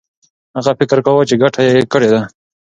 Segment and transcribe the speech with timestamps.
[0.57, 2.21] هغه فکر کاوه چي ګټه یې کړې ده.